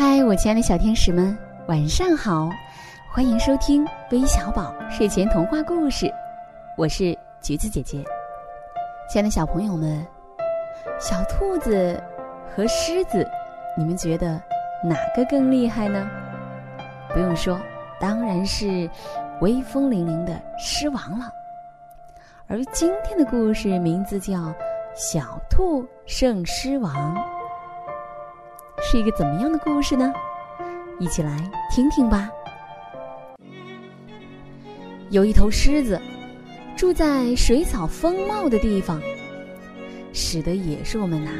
[0.00, 1.36] 嗨，我亲爱的小天使们，
[1.68, 2.48] 晚上好！
[3.12, 6.10] 欢迎收听微小宝睡前童话故事，
[6.74, 8.02] 我是橘子姐姐。
[9.10, 10.02] 亲爱的小朋友们，
[10.98, 12.02] 小兔子
[12.56, 13.28] 和狮子，
[13.76, 14.42] 你们觉得
[14.82, 16.08] 哪个更厉害呢？
[17.12, 17.60] 不用说，
[18.00, 18.88] 当然是
[19.42, 21.30] 威风凛凛的狮王了。
[22.46, 24.32] 而今天的故事名字叫
[24.94, 27.14] 《小兔胜狮王》。
[28.90, 30.12] 是一个怎么样的故事呢？
[30.98, 32.28] 一起来听听吧。
[35.10, 36.00] 有一头狮子
[36.76, 39.00] 住在水草丰茂的地方，
[40.12, 41.30] 使得野兽们呐，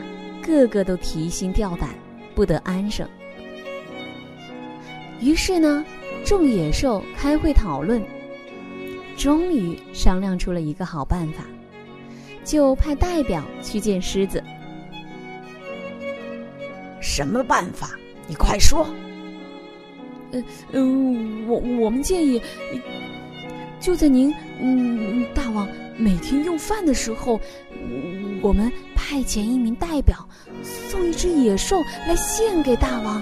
[0.41, 1.91] 个个都提心吊胆，
[2.37, 3.05] 不得安生。
[5.21, 5.85] 于是呢，
[6.25, 8.01] 众野兽开会讨论，
[9.17, 11.43] 终于商量出了一个好办法，
[12.45, 14.41] 就派代表去见狮子。
[17.01, 17.91] 什么办法？
[18.27, 18.87] 你快说。
[20.33, 20.81] 呃呃，
[21.49, 22.41] 我我们建议，
[23.81, 27.41] 就在您嗯大王每天用饭的时候，
[28.41, 30.29] 我们派遣一名代表，
[30.63, 33.21] 送一只野兽来献给大王。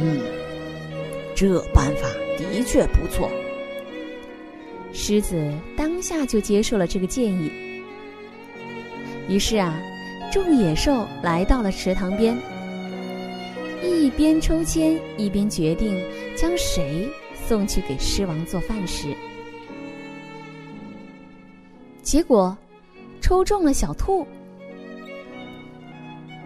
[0.00, 0.18] 嗯，
[1.34, 3.30] 这办法的确不错。
[4.94, 7.52] 狮子当下就接受了这个建议。
[9.28, 9.78] 于是啊。
[10.34, 12.36] 众野兽来到了池塘边，
[13.84, 15.96] 一边抽签一边决定
[16.34, 17.08] 将谁
[17.46, 19.14] 送去给狮王做饭食。
[22.02, 22.58] 结果，
[23.20, 24.26] 抽中了小兔。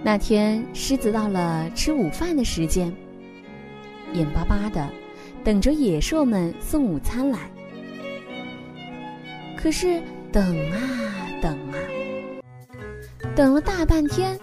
[0.02, 2.94] 那天，狮子到了吃午饭的时间，
[4.12, 4.86] 眼巴巴的
[5.42, 7.38] 等着野兽们送午餐来。
[9.56, 9.98] 可是，
[10.30, 10.76] 等啊
[11.40, 11.97] 等啊。
[13.38, 14.36] 等了大半天，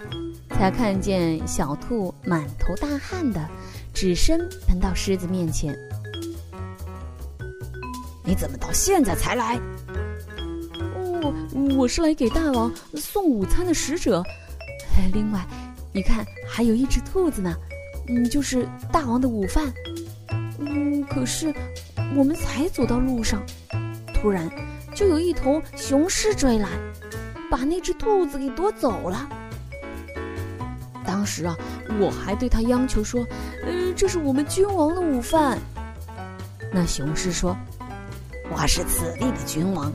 [0.51, 3.45] 才看见小兔满头大汗的，
[3.93, 5.77] 只身奔到狮子面前。
[8.23, 9.59] 你怎么到现在才来？
[10.95, 11.33] 哦，
[11.77, 14.23] 我是来给大王送午餐的使者。
[15.11, 15.45] 另外，
[15.91, 17.53] 你看还有一只兔子呢，
[18.07, 19.73] 嗯，就是大王的午饭。
[20.57, 21.53] 嗯，可是
[22.15, 23.45] 我们才走到路上，
[24.13, 24.49] 突然
[24.95, 26.69] 就有一头雄狮追来。
[27.55, 29.29] 把那只兔子给夺走了。
[31.05, 31.55] 当时啊，
[32.01, 33.25] 我还对他央求说
[33.65, 35.57] ：“呃，这是我们君王的午饭。”
[36.69, 37.55] 那雄狮说
[38.51, 39.89] ：“我是此地的君王，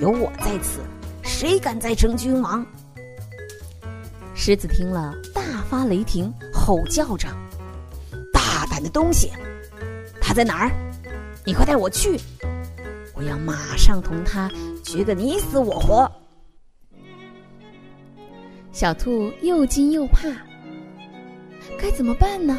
[0.00, 0.80] 有我在此，
[1.22, 2.64] 谁敢再称君王？”
[4.34, 7.28] 狮子听了大发雷霆，吼叫着
[8.32, 9.30] ：“大胆的东西，
[10.22, 10.70] 他在哪儿？
[11.44, 12.18] 你快带我去！
[13.12, 14.50] 我要马上同他
[14.82, 16.10] 决个你死我活！”
[18.74, 20.28] 小兔又惊又怕，
[21.80, 22.58] 该怎么办呢？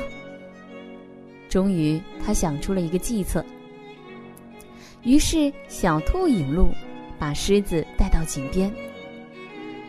[1.50, 3.46] 终于，他想出了一个计策。
[5.04, 6.70] 于是，小兔引路，
[7.20, 8.72] 把狮子带到井边。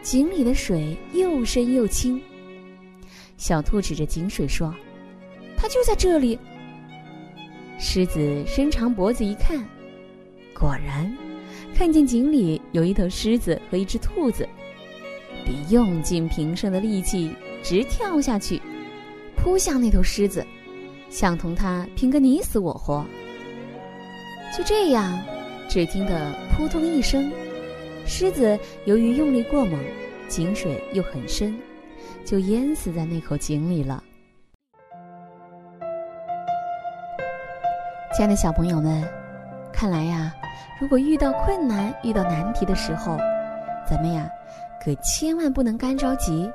[0.02, 2.20] 井里的水又深又清。
[3.36, 4.74] 小兔指着井水说
[5.56, 6.36] ：“它就在这里。”
[7.78, 9.64] 狮子伸长脖子一看，
[10.52, 11.16] 果然
[11.72, 14.46] 看见井里有一头狮子和一只兔子。
[15.46, 18.60] 便用尽平生的力气，直跳下去，
[19.36, 20.44] 扑向那头狮子，
[21.08, 23.06] 想同它拼个你死我活。
[24.56, 25.18] 就这样，
[25.68, 27.30] 只听得扑通一声，
[28.04, 29.78] 狮子由于用力过猛，
[30.28, 31.56] 井水又很深，
[32.24, 34.02] 就淹死在那口井里了。
[38.16, 39.06] 亲爱的小朋友们，
[39.72, 40.34] 看来呀，
[40.80, 43.16] 如果遇到困难、遇到难题的时候，
[43.88, 44.28] 咱们呀。
[44.86, 46.48] 可千万不能干着急，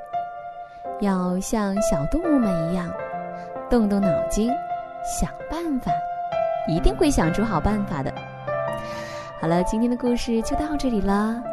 [1.02, 2.90] 要像小动物们一样，
[3.70, 4.50] 动动脑筋，
[5.04, 5.92] 想办法，
[6.66, 8.10] 一定会想出好办法的。
[9.42, 11.44] 好了，今天的故事就到这里了。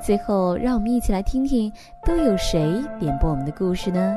[0.00, 1.72] 最后，让我们一起来听听
[2.04, 4.16] 都有谁点播我们的故事呢？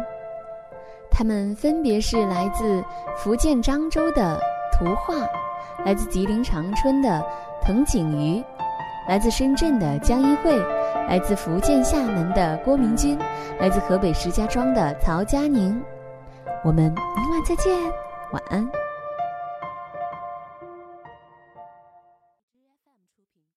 [1.10, 2.84] 他们分别是来自
[3.18, 4.40] 福建漳州的
[4.72, 5.16] 图画，
[5.84, 7.26] 来自吉林长春的
[7.60, 8.44] 藤井鱼，
[9.08, 10.56] 来自深圳的江一慧。
[11.08, 13.18] 来自福建厦门的郭明军，
[13.60, 15.82] 来自河北石家庄的曹佳宁，
[16.64, 16.84] 我们
[17.16, 17.74] 明晚再见，
[18.32, 18.83] 晚安。